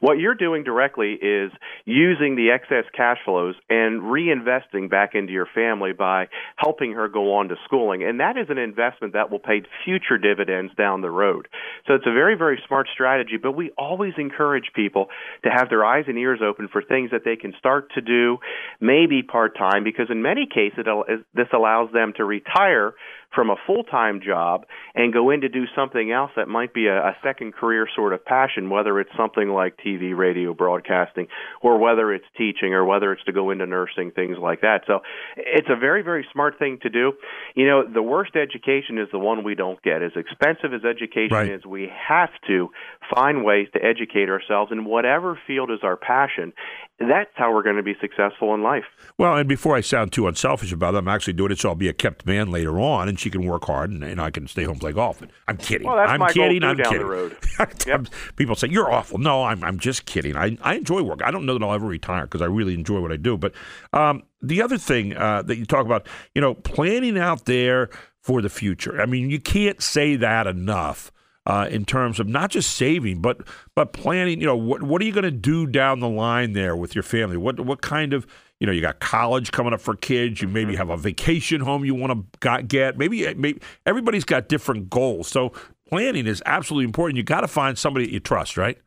What 0.00 0.18
you're 0.18 0.34
doing 0.34 0.64
directly 0.64 1.12
is 1.12 1.52
using 1.84 2.34
the 2.34 2.50
excess 2.50 2.84
cash 2.96 3.18
flows 3.24 3.54
and 3.70 4.02
reinvesting 4.02 4.90
back 4.90 5.14
into 5.14 5.32
your 5.32 5.46
family 5.54 5.92
by 5.92 6.26
helping 6.56 6.92
her 6.94 7.08
go 7.08 7.36
on 7.36 7.48
to 7.48 7.54
schooling. 7.64 8.02
And 8.02 8.18
that 8.18 8.36
is 8.36 8.46
an 8.50 8.58
investment 8.58 9.12
that 9.12 9.30
will 9.30 9.38
pay 9.38 9.62
future 9.84 10.18
dividends 10.18 10.72
down 10.76 11.00
the 11.00 11.10
road. 11.10 11.46
So 11.86 11.94
it's 11.94 12.06
a 12.06 12.12
very, 12.12 12.36
very 12.36 12.60
smart 12.66 12.88
strategy, 12.92 13.36
but 13.40 13.52
we 13.52 13.70
always 13.78 14.14
encourage 14.18 14.72
people 14.74 15.06
to 15.44 15.50
have 15.50 15.68
their 15.68 15.84
eyes 15.84 16.04
and 16.08 16.18
ears 16.18 16.40
open 16.42 16.68
for 16.70 16.82
things 16.82 17.12
that 17.12 17.22
they 17.24 17.36
can 17.36 17.54
start 17.58 17.92
to 17.94 18.00
do 18.00 18.38
maybe 18.96 19.22
part 19.22 19.56
time, 19.56 19.84
because 19.84 20.06
in 20.10 20.22
many 20.22 20.46
cases 20.46 20.86
this 21.34 21.48
allows 21.52 21.92
them 21.92 22.12
to 22.16 22.24
retire 22.24 22.94
from 23.34 23.50
a 23.50 23.56
full 23.66 23.84
time 23.84 24.20
job 24.24 24.66
and 24.94 25.12
go 25.12 25.30
in 25.30 25.40
to 25.42 25.48
do 25.48 25.64
something 25.74 26.10
else 26.10 26.30
that 26.36 26.48
might 26.48 26.72
be 26.72 26.86
a, 26.86 26.96
a 26.96 27.16
second 27.22 27.54
career 27.54 27.86
sort 27.94 28.12
of 28.12 28.24
passion, 28.24 28.70
whether 28.70 28.98
it's 29.00 29.10
something 29.16 29.48
like 29.48 29.76
TV, 29.84 30.16
radio, 30.16 30.54
broadcasting, 30.54 31.28
or 31.60 31.78
whether 31.78 32.12
it's 32.12 32.24
teaching, 32.36 32.72
or 32.72 32.84
whether 32.84 33.12
it's 33.12 33.24
to 33.24 33.32
go 33.32 33.50
into 33.50 33.66
nursing, 33.66 34.10
things 34.10 34.36
like 34.40 34.60
that. 34.62 34.82
So 34.86 35.00
it's 35.36 35.68
a 35.70 35.76
very, 35.76 36.02
very 36.02 36.26
smart 36.32 36.58
thing 36.58 36.78
to 36.82 36.90
do. 36.90 37.12
You 37.54 37.66
know, 37.66 37.82
the 37.86 38.02
worst 38.02 38.36
education 38.36 38.98
is 38.98 39.08
the 39.12 39.18
one 39.18 39.44
we 39.44 39.54
don't 39.54 39.80
get. 39.82 40.02
As 40.02 40.12
expensive 40.16 40.72
as 40.74 40.84
education 40.84 41.36
right. 41.36 41.50
is, 41.50 41.64
we 41.64 41.90
have 42.08 42.30
to 42.46 42.70
find 43.14 43.44
ways 43.44 43.68
to 43.74 43.84
educate 43.84 44.28
ourselves 44.28 44.72
in 44.72 44.84
whatever 44.84 45.38
field 45.46 45.70
is 45.70 45.80
our 45.82 45.96
passion 45.96 46.52
that's 46.98 47.30
how 47.34 47.52
we're 47.52 47.62
going 47.62 47.76
to 47.76 47.82
be 47.82 47.94
successful 48.00 48.54
in 48.54 48.62
life. 48.62 48.84
Well, 49.18 49.36
and 49.36 49.48
before 49.48 49.76
I 49.76 49.82
sound 49.82 50.12
too 50.12 50.26
unselfish 50.26 50.72
about 50.72 50.94
it, 50.94 50.98
I'm 50.98 51.08
actually 51.08 51.34
doing 51.34 51.52
it 51.52 51.58
so 51.58 51.70
I'll 51.70 51.74
be 51.74 51.88
a 51.88 51.92
kept 51.92 52.26
man 52.26 52.50
later 52.50 52.80
on, 52.80 53.08
and 53.16 53.20
she 53.20 53.30
can 53.30 53.46
work 53.46 53.64
hard, 53.64 53.90
and, 53.90 54.04
and 54.04 54.20
I 54.20 54.30
can 54.30 54.46
stay 54.46 54.64
home 54.64 54.72
and 54.72 54.80
play 54.80 54.92
golf. 54.92 55.22
I'm 55.48 55.56
kidding. 55.56 55.86
Well, 55.86 55.98
I'm 55.98 56.20
kidding. 56.34 56.62
I'm 56.62 56.76
kidding. 56.76 57.32
Yep. 57.86 58.08
People 58.36 58.54
say 58.54 58.68
you're 58.68 58.92
awful. 58.92 59.16
No, 59.16 59.44
I'm. 59.44 59.64
I'm 59.64 59.78
just 59.78 60.04
kidding. 60.04 60.36
I 60.36 60.58
I 60.60 60.74
enjoy 60.74 61.02
work. 61.02 61.22
I 61.24 61.30
don't 61.30 61.46
know 61.46 61.54
that 61.54 61.64
I'll 61.64 61.72
ever 61.72 61.86
retire 61.86 62.24
because 62.24 62.42
I 62.42 62.44
really 62.44 62.74
enjoy 62.74 63.00
what 63.00 63.12
I 63.12 63.16
do. 63.16 63.38
But 63.38 63.54
um, 63.94 64.22
the 64.42 64.60
other 64.60 64.76
thing 64.76 65.16
uh, 65.16 65.40
that 65.42 65.56
you 65.56 65.64
talk 65.64 65.86
about, 65.86 66.06
you 66.34 66.42
know, 66.42 66.52
planning 66.52 67.16
out 67.16 67.46
there 67.46 67.88
for 68.20 68.42
the 68.42 68.50
future. 68.50 69.00
I 69.00 69.06
mean, 69.06 69.30
you 69.30 69.40
can't 69.40 69.82
say 69.82 70.16
that 70.16 70.46
enough 70.46 71.10
uh, 71.46 71.68
in 71.70 71.86
terms 71.86 72.20
of 72.20 72.28
not 72.28 72.50
just 72.50 72.76
saving, 72.76 73.22
but 73.22 73.40
but 73.74 73.94
planning. 73.94 74.40
You 74.40 74.46
know, 74.46 74.56
what 74.56 74.82
what 74.82 75.00
are 75.00 75.06
you 75.06 75.12
going 75.12 75.24
to 75.24 75.30
do 75.30 75.66
down 75.66 76.00
the 76.00 76.08
line 76.08 76.52
there 76.52 76.76
with 76.76 76.94
your 76.94 77.04
family? 77.04 77.38
What 77.38 77.60
what 77.60 77.80
kind 77.80 78.12
of 78.12 78.26
you 78.60 78.66
know, 78.66 78.72
you 78.72 78.80
got 78.80 79.00
college 79.00 79.52
coming 79.52 79.72
up 79.72 79.80
for 79.80 79.94
kids. 79.94 80.40
You 80.40 80.48
maybe 80.48 80.72
mm-hmm. 80.72 80.78
have 80.78 80.90
a 80.90 80.96
vacation 80.96 81.60
home 81.60 81.84
you 81.84 81.94
want 81.94 82.26
to 82.40 82.62
get. 82.62 82.96
Maybe, 82.96 83.32
maybe 83.34 83.60
everybody's 83.84 84.24
got 84.24 84.48
different 84.48 84.90
goals. 84.90 85.28
So 85.28 85.52
planning 85.88 86.26
is 86.26 86.42
absolutely 86.46 86.84
important. 86.84 87.16
You 87.16 87.22
got 87.22 87.42
to 87.42 87.48
find 87.48 87.78
somebody 87.78 88.06
that 88.06 88.12
you 88.12 88.20
trust, 88.20 88.56
right? 88.56 88.78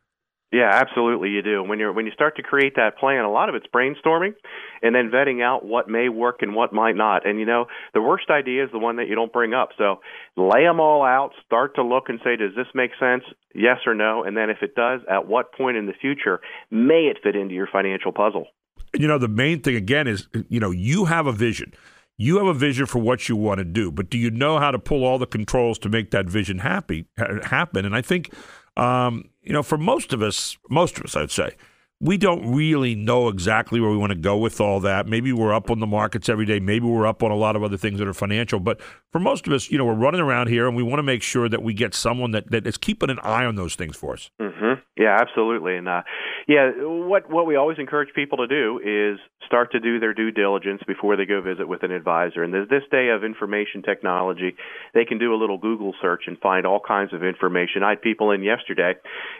Yeah, 0.51 0.71
absolutely 0.73 1.29
you 1.29 1.43
do. 1.43 1.61
When 1.61 1.77
you're 1.77 1.93
when 1.93 2.07
you 2.07 2.11
start 2.11 2.35
to 2.37 2.41
create 2.41 2.73
that 2.75 2.97
plan, 2.97 3.23
a 3.23 3.29
lot 3.29 3.49
of 3.49 3.55
it's 3.55 3.67
brainstorming 3.67 4.33
and 4.81 4.95
then 4.95 5.11
vetting 5.13 5.43
out 5.43 5.63
what 5.63 5.87
may 5.87 6.09
work 6.09 6.37
and 6.41 6.55
what 6.55 6.73
might 6.73 6.95
not. 6.95 7.27
And 7.27 7.39
you 7.39 7.45
know, 7.45 7.65
the 7.93 8.01
worst 8.01 8.31
idea 8.31 8.63
is 8.63 8.71
the 8.71 8.79
one 8.79 8.95
that 8.95 9.07
you 9.07 9.13
don't 9.13 9.31
bring 9.31 9.53
up. 9.53 9.69
So, 9.77 9.99
lay 10.35 10.63
them 10.63 10.79
all 10.79 11.03
out, 11.03 11.33
start 11.45 11.75
to 11.75 11.83
look 11.83 12.05
and 12.09 12.19
say 12.23 12.35
does 12.35 12.55
this 12.55 12.65
make 12.73 12.91
sense? 12.99 13.23
Yes 13.53 13.77
or 13.85 13.93
no? 13.93 14.23
And 14.23 14.35
then 14.35 14.49
if 14.49 14.57
it 14.63 14.73
does, 14.73 15.01
at 15.07 15.27
what 15.27 15.53
point 15.53 15.77
in 15.77 15.85
the 15.85 15.93
future 15.93 16.39
may 16.71 17.11
it 17.11 17.17
fit 17.21 17.35
into 17.35 17.53
your 17.53 17.69
financial 17.71 18.11
puzzle? 18.11 18.47
You 18.93 19.07
know, 19.07 19.17
the 19.17 19.27
main 19.27 19.61
thing 19.61 19.75
again 19.75 20.07
is 20.07 20.27
you 20.49 20.59
know, 20.59 20.71
you 20.71 21.05
have 21.05 21.27
a 21.27 21.31
vision. 21.31 21.73
You 22.17 22.37
have 22.37 22.47
a 22.47 22.53
vision 22.53 22.85
for 22.85 22.99
what 22.99 23.29
you 23.29 23.37
want 23.37 23.59
to 23.59 23.63
do, 23.63 23.91
but 23.91 24.09
do 24.09 24.17
you 24.17 24.29
know 24.29 24.59
how 24.59 24.71
to 24.71 24.79
pull 24.79 25.05
all 25.05 25.17
the 25.17 25.25
controls 25.25 25.79
to 25.79 25.89
make 25.89 26.11
that 26.11 26.25
vision 26.25 26.59
happy 26.59 27.05
happen? 27.43 27.85
And 27.85 27.95
I 27.95 28.01
think 28.01 28.33
um, 28.79 29.29
you 29.41 29.51
know, 29.53 29.63
for 29.63 29.77
most 29.77 30.13
of 30.13 30.21
us, 30.21 30.57
most 30.69 30.97
of 30.97 31.03
us, 31.03 31.15
I'd 31.15 31.31
say, 31.31 31.55
we 32.01 32.17
don't 32.17 32.53
really 32.53 32.95
know 32.95 33.27
exactly 33.27 33.79
where 33.79 33.89
we 33.89 33.97
want 33.97 34.11
to 34.11 34.17
go 34.17 34.37
with 34.37 34.61
all 34.61 34.79
that. 34.79 35.05
Maybe 35.05 35.33
we're 35.33 35.53
up 35.53 35.69
on 35.69 35.79
the 35.79 35.87
markets 35.87 36.29
every 36.29 36.45
day. 36.45 36.59
Maybe 36.59 36.85
we're 36.85 37.05
up 37.05 37.21
on 37.23 37.31
a 37.31 37.35
lot 37.35 37.57
of 37.57 37.63
other 37.63 37.75
things 37.75 37.99
that 37.99 38.07
are 38.07 38.13
financial. 38.13 38.59
But 38.59 38.79
for 39.11 39.19
most 39.19 39.47
of 39.47 39.53
us, 39.53 39.69
you 39.69 39.77
know, 39.77 39.83
we're 39.83 39.95
running 39.95 40.21
around 40.21 40.47
here 40.47 40.65
and 40.65 40.77
we 40.77 40.83
want 40.83 40.99
to 40.99 41.03
make 41.03 41.21
sure 41.21 41.49
that 41.49 41.61
we 41.61 41.73
get 41.73 41.93
someone 41.93 42.31
that, 42.31 42.49
that 42.51 42.65
is 42.65 42.77
keeping 42.77 43.09
an 43.09 43.19
eye 43.19 43.43
on 43.43 43.55
those 43.55 43.75
things 43.75 43.97
for 43.97 44.13
us. 44.13 44.29
Mm-hmm. 44.39 44.79
Yeah, 44.99 45.17
absolutely. 45.19 45.77
And 45.77 45.87
uh, 45.87 46.01
yeah, 46.47 46.71
what 46.75 47.29
what 47.29 47.47
we 47.47 47.55
always 47.55 47.77
encourage 47.79 48.13
people 48.13 48.39
to 48.39 48.47
do 48.47 48.79
is 48.83 49.19
start 49.45 49.71
to 49.71 49.79
do 49.79 49.99
their 49.99 50.13
due 50.13 50.29
diligence 50.29 50.81
before 50.85 51.15
they 51.15 51.25
go 51.25 51.41
visit 51.41 51.67
with 51.67 51.83
an 51.83 51.91
advisor. 51.91 52.43
And 52.43 52.53
this 52.53 52.83
day 52.91 53.07
of 53.15 53.23
information 53.23 53.81
technology, 53.81 54.55
they 54.93 55.05
can 55.05 55.17
do 55.17 55.33
a 55.33 55.37
little 55.39 55.57
Google 55.57 55.93
search 56.01 56.23
and 56.27 56.37
find 56.39 56.65
all 56.65 56.81
kinds 56.85 57.13
of 57.13 57.23
information. 57.23 57.81
I 57.81 57.91
had 57.91 58.01
people 58.01 58.31
in 58.31 58.43
yesterday, 58.43 58.93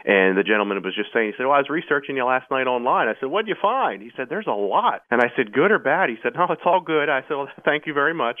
and 0.04 0.36
the 0.36 0.42
gentleman 0.42 0.82
was 0.82 0.94
just 0.96 1.12
saying, 1.12 1.32
he 1.32 1.32
said, 1.36 1.44
"Well, 1.44 1.56
I 1.56 1.58
was 1.58 1.68
researching 1.68 2.16
you 2.16 2.24
last 2.24 2.49
last 2.50 2.56
night 2.56 2.70
online. 2.70 3.08
I 3.08 3.14
said, 3.20 3.30
What'd 3.30 3.48
you 3.48 3.56
find? 3.60 4.02
He 4.02 4.10
said, 4.16 4.26
There's 4.28 4.46
a 4.46 4.52
lot. 4.52 5.02
And 5.10 5.20
I 5.20 5.26
said, 5.36 5.52
Good 5.52 5.70
or 5.70 5.78
bad? 5.78 6.08
He 6.08 6.16
said, 6.22 6.32
No, 6.34 6.46
it's 6.50 6.62
all 6.64 6.80
good. 6.80 7.08
I 7.08 7.22
said, 7.22 7.34
Well, 7.34 7.48
thank 7.64 7.86
you 7.86 7.94
very 7.94 8.14
much. 8.14 8.40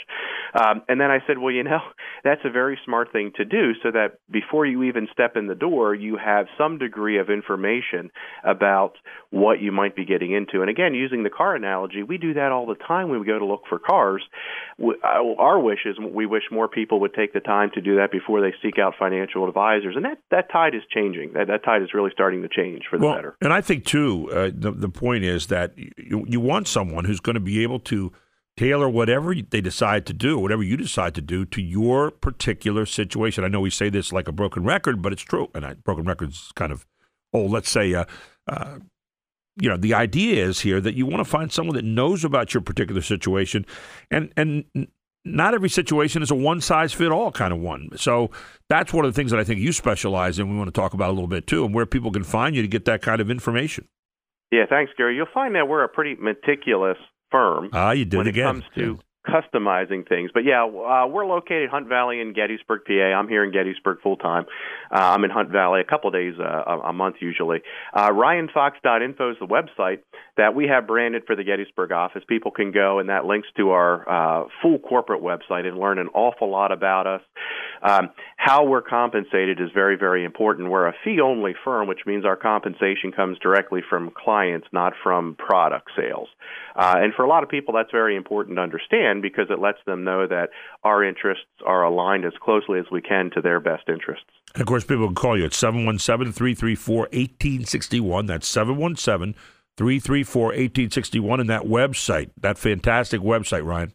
Um, 0.54 0.82
and 0.88 1.00
then 1.00 1.10
I 1.10 1.18
said, 1.26 1.38
Well, 1.38 1.52
you 1.52 1.64
know, 1.64 1.80
that's 2.24 2.40
a 2.44 2.50
very 2.50 2.78
smart 2.84 3.12
thing 3.12 3.32
to 3.36 3.44
do 3.44 3.72
so 3.82 3.90
that 3.90 4.18
before 4.30 4.66
you 4.66 4.82
even 4.84 5.08
step 5.12 5.36
in 5.36 5.46
the 5.46 5.54
door, 5.54 5.94
you 5.94 6.16
have 6.16 6.46
some 6.58 6.78
degree 6.78 7.18
of 7.18 7.30
information 7.30 8.10
about 8.44 8.94
what 9.30 9.60
you 9.60 9.72
might 9.72 9.94
be 9.94 10.04
getting 10.04 10.32
into. 10.32 10.60
And 10.60 10.70
again, 10.70 10.94
using 10.94 11.22
the 11.22 11.30
car 11.30 11.54
analogy, 11.54 12.02
we 12.02 12.18
do 12.18 12.34
that 12.34 12.52
all 12.52 12.66
the 12.66 12.74
time 12.74 13.08
when 13.08 13.20
we 13.20 13.26
go 13.26 13.38
to 13.38 13.44
look 13.44 13.62
for 13.68 13.78
cars. 13.78 14.22
Uh, 14.80 14.94
our 15.38 15.58
wish 15.58 15.80
is 15.86 15.96
we 15.98 16.26
wish 16.26 16.42
more 16.50 16.68
people 16.68 17.00
would 17.00 17.14
take 17.14 17.32
the 17.32 17.40
time 17.40 17.70
to 17.74 17.80
do 17.80 17.96
that 17.96 18.10
before 18.10 18.40
they 18.40 18.52
seek 18.62 18.78
out 18.78 18.94
financial 18.98 19.46
advisors. 19.46 19.94
And 19.96 20.04
that, 20.04 20.18
that 20.30 20.50
tide 20.50 20.74
is 20.74 20.82
changing. 20.92 21.34
That, 21.34 21.46
that 21.46 21.64
tide 21.64 21.82
is 21.82 21.94
really 21.94 22.10
starting 22.12 22.42
to 22.42 22.48
change 22.48 22.82
for 22.90 22.98
the 22.98 23.06
well, 23.06 23.14
better. 23.14 23.36
And 23.40 23.52
I 23.52 23.60
think, 23.60 23.84
too, 23.84 23.99
uh, 24.30 24.50
the, 24.52 24.72
the 24.72 24.88
point 24.88 25.24
is 25.24 25.46
that 25.48 25.76
you, 25.76 26.24
you 26.26 26.40
want 26.40 26.68
someone 26.68 27.04
who's 27.04 27.20
going 27.20 27.34
to 27.34 27.40
be 27.40 27.62
able 27.62 27.80
to 27.80 28.12
tailor 28.56 28.88
whatever 28.88 29.34
they 29.34 29.60
decide 29.60 30.04
to 30.06 30.12
do, 30.12 30.38
whatever 30.38 30.62
you 30.62 30.76
decide 30.76 31.14
to 31.14 31.22
do, 31.22 31.44
to 31.46 31.62
your 31.62 32.10
particular 32.10 32.84
situation. 32.84 33.44
I 33.44 33.48
know 33.48 33.60
we 33.60 33.70
say 33.70 33.88
this 33.88 34.12
like 34.12 34.28
a 34.28 34.32
broken 34.32 34.64
record, 34.64 35.00
but 35.00 35.12
it's 35.12 35.22
true. 35.22 35.48
And 35.54 35.64
I, 35.64 35.74
broken 35.74 36.04
record's 36.04 36.52
kind 36.54 36.72
of 36.72 36.86
oh, 37.32 37.44
Let's 37.44 37.70
say, 37.70 37.94
uh, 37.94 38.04
uh, 38.48 38.78
you 39.56 39.68
know, 39.68 39.76
the 39.76 39.94
idea 39.94 40.44
is 40.44 40.60
here 40.60 40.80
that 40.80 40.94
you 40.94 41.06
want 41.06 41.18
to 41.18 41.30
find 41.30 41.52
someone 41.52 41.76
that 41.76 41.84
knows 41.84 42.24
about 42.24 42.54
your 42.54 42.60
particular 42.60 43.02
situation, 43.02 43.66
and 44.10 44.32
and 44.36 44.64
not 45.24 45.54
every 45.54 45.68
situation 45.68 46.22
is 46.22 46.30
a 46.30 46.34
one 46.34 46.60
size 46.60 46.92
fit 46.92 47.10
all 47.12 47.30
kind 47.30 47.52
of 47.52 47.58
one. 47.58 47.90
So 47.96 48.30
that's 48.68 48.92
one 48.92 49.04
of 49.04 49.12
the 49.12 49.16
things 49.16 49.30
that 49.30 49.40
I 49.40 49.44
think 49.44 49.60
you 49.60 49.72
specialize 49.72 50.38
in. 50.38 50.50
We 50.50 50.56
want 50.56 50.68
to 50.68 50.78
talk 50.80 50.94
about 50.94 51.10
a 51.10 51.12
little 51.12 51.28
bit 51.28 51.46
too, 51.46 51.64
and 51.64 51.74
where 51.74 51.86
people 51.86 52.10
can 52.10 52.24
find 52.24 52.56
you 52.56 52.62
to 52.62 52.68
get 52.68 52.84
that 52.86 53.02
kind 53.02 53.20
of 53.20 53.30
information. 53.30 53.86
Yeah, 54.50 54.64
thanks, 54.68 54.92
Gary. 54.96 55.16
You'll 55.16 55.26
find 55.32 55.54
that 55.54 55.68
we're 55.68 55.84
a 55.84 55.88
pretty 55.88 56.16
meticulous 56.20 56.96
firm. 57.30 57.70
Ah, 57.72 57.92
you 57.92 58.04
did 58.04 58.16
when 58.16 58.26
it 58.26 58.30
again. 58.30 58.44
comes 58.46 58.64
to 58.74 58.98
customizing 59.30 60.08
things. 60.08 60.30
But 60.32 60.44
yeah, 60.44 60.64
uh, 60.64 61.06
we're 61.06 61.26
located 61.26 61.70
Hunt 61.70 61.88
Valley 61.88 62.20
in 62.20 62.32
Gettysburg, 62.32 62.82
PA. 62.86 62.92
I'm 62.92 63.28
here 63.28 63.44
in 63.44 63.52
Gettysburg 63.52 63.98
full 64.02 64.16
time. 64.16 64.46
Uh, 64.90 64.98
I'm 64.98 65.24
in 65.24 65.30
Hunt 65.30 65.50
Valley 65.50 65.80
a 65.80 65.84
couple 65.84 66.10
days 66.10 66.34
uh, 66.38 66.42
a 66.84 66.92
month 66.92 67.16
usually. 67.20 67.60
Uh, 67.94 68.10
RyanFox.info 68.10 69.30
is 69.30 69.36
the 69.40 69.46
website 69.46 70.00
that 70.36 70.54
we 70.54 70.66
have 70.68 70.86
branded 70.86 71.22
for 71.26 71.36
the 71.36 71.44
Gettysburg 71.44 71.92
office. 71.92 72.22
People 72.28 72.50
can 72.50 72.72
go, 72.72 72.98
and 72.98 73.08
that 73.08 73.24
links 73.24 73.48
to 73.56 73.70
our 73.70 74.08
uh, 74.08 74.48
full 74.62 74.78
corporate 74.78 75.22
website 75.22 75.66
and 75.66 75.78
learn 75.78 75.98
an 75.98 76.08
awful 76.14 76.50
lot 76.50 76.72
about 76.72 77.06
us. 77.06 77.20
Um, 77.82 78.10
how 78.36 78.64
we're 78.64 78.82
compensated 78.82 79.60
is 79.60 79.70
very, 79.72 79.96
very 79.96 80.24
important. 80.24 80.70
We're 80.70 80.88
a 80.88 80.94
fee 81.04 81.20
only 81.20 81.54
firm, 81.64 81.88
which 81.88 82.00
means 82.06 82.24
our 82.24 82.36
compensation 82.36 83.12
comes 83.12 83.38
directly 83.38 83.80
from 83.88 84.10
clients, 84.10 84.66
not 84.72 84.92
from 85.02 85.36
product 85.36 85.90
sales. 85.96 86.28
Uh, 86.76 86.94
and 86.98 87.14
for 87.14 87.24
a 87.24 87.28
lot 87.28 87.42
of 87.42 87.48
people, 87.48 87.74
that's 87.74 87.90
very 87.90 88.16
important 88.16 88.56
to 88.56 88.62
understand 88.62 89.22
because 89.22 89.46
it 89.50 89.58
lets 89.58 89.78
them 89.86 90.04
know 90.04 90.26
that 90.26 90.50
our 90.84 91.04
interests 91.04 91.44
are 91.66 91.84
aligned 91.84 92.24
as 92.24 92.32
closely 92.42 92.78
as 92.78 92.86
we 92.90 93.00
can 93.00 93.30
to 93.34 93.40
their 93.40 93.60
best 93.60 93.88
interests. 93.88 94.26
And 94.54 94.62
of 94.62 94.66
course, 94.66 94.84
people 94.84 95.06
can 95.06 95.14
call 95.14 95.38
you 95.38 95.44
at 95.44 95.54
717 95.54 96.32
334 96.32 96.96
1861. 97.12 98.26
That's 98.26 98.48
717 98.48 99.34
334 99.76 100.42
1861. 100.44 101.40
And 101.40 101.50
that 101.50 101.62
website, 101.62 102.30
that 102.40 102.58
fantastic 102.58 103.20
website, 103.20 103.64
Ryan. 103.64 103.92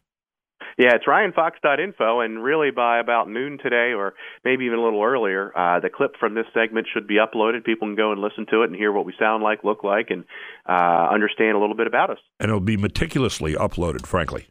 Yeah, 0.78 0.96
it's 0.96 1.06
ryanfox.info, 1.06 2.20
and 2.20 2.44
really 2.44 2.72
by 2.72 3.00
about 3.00 3.30
noon 3.30 3.58
today, 3.62 3.94
or 3.94 4.14
maybe 4.44 4.66
even 4.66 4.78
a 4.78 4.84
little 4.84 5.02
earlier, 5.02 5.58
uh, 5.58 5.80
the 5.80 5.90
clip 5.90 6.18
from 6.20 6.36
this 6.36 6.46
segment 6.54 6.88
should 6.94 7.08
be 7.08 7.16
uploaded. 7.16 7.64
People 7.64 7.88
can 7.88 7.96
go 7.96 8.12
and 8.12 8.20
listen 8.20 8.46
to 8.52 8.64
it 8.64 8.66
and 8.66 8.76
hear 8.76 8.92
what 8.92 9.06
we 9.06 9.14
sound 9.18 9.42
like, 9.42 9.64
look 9.64 9.86
like, 9.86 10.08
and 10.10 10.26
uh, 10.68 11.08
understand 11.14 11.56
a 11.56 11.60
little 11.60 11.78
bit 11.78 11.88
about 11.88 12.10
us. 12.10 12.18
And 12.42 12.50
it'll 12.50 12.60
be 12.60 12.76
meticulously 12.76 13.54
uploaded, 13.54 14.06
frankly. 14.06 14.48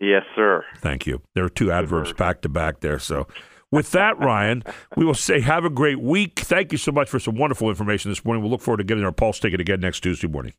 Yes, 0.00 0.22
sir. 0.34 0.64
Thank 0.78 1.06
you. 1.06 1.20
There 1.34 1.44
are 1.44 1.50
two 1.50 1.70
adverbs 1.70 2.14
back 2.14 2.40
to 2.42 2.48
back 2.48 2.80
there, 2.80 2.98
so. 2.98 3.26
With 3.70 3.90
that, 3.90 4.18
Ryan, 4.18 4.64
we 4.96 5.04
will 5.04 5.12
say 5.12 5.40
have 5.40 5.66
a 5.66 5.70
great 5.70 6.00
week. 6.00 6.38
Thank 6.38 6.72
you 6.72 6.78
so 6.78 6.90
much 6.90 7.10
for 7.10 7.18
some 7.18 7.36
wonderful 7.36 7.68
information 7.68 8.10
this 8.10 8.24
morning. 8.24 8.42
We'll 8.42 8.50
look 8.50 8.62
forward 8.62 8.78
to 8.78 8.84
getting 8.84 9.04
our 9.04 9.12
pulse 9.12 9.38
ticket 9.38 9.60
again 9.60 9.80
next 9.80 10.00
Tuesday 10.00 10.26
morning. 10.26 10.54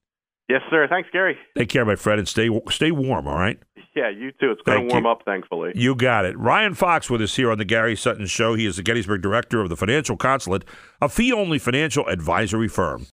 Yes, 0.50 0.62
sir. 0.72 0.88
Thanks, 0.90 1.10
Gary. 1.14 1.38
Take 1.56 1.70
care, 1.70 1.86
my 1.86 1.96
friend, 1.96 2.18
and 2.18 2.28
stay 2.28 2.50
stay 2.70 2.92
warm. 2.92 3.28
All 3.28 3.36
right. 3.38 3.60
Yeah, 3.96 4.10
you 4.10 4.32
too. 4.32 4.52
It's 4.52 4.62
going 4.64 4.88
to 4.88 4.94
warm 4.94 5.04
you. 5.06 5.10
up, 5.10 5.22
thankfully. 5.26 5.72
You 5.76 5.96
got 5.96 6.26
it. 6.26 6.38
Ryan 6.38 6.74
Fox 6.74 7.10
with 7.10 7.22
us 7.22 7.36
here 7.36 7.52
on 7.52 7.58
the 7.58 7.66
Gary 7.66 7.96
Sutton 7.96 8.26
Show. 8.28 8.56
He 8.56 8.66
is 8.66 8.78
the 8.78 8.84
Gettysburg 8.84 9.22
director 9.22 9.62
of 9.62 9.70
the 9.70 9.76
Financial 9.76 10.18
Consulate, 10.18 10.64
a 11.02 11.10
fee 11.10 11.32
only 11.32 11.60
financial 11.60 12.08
advisory 12.08 12.68
firm. 12.68 13.08